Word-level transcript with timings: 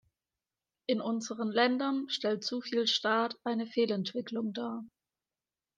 In 0.87 0.99
unseren 0.99 1.49
Ländern 1.51 2.09
stellt 2.09 2.43
zuviel 2.43 2.87
Staat 2.87 3.37
eine 3.43 3.67
Fehlentwicklung 3.67 4.51
dar. 4.51 4.83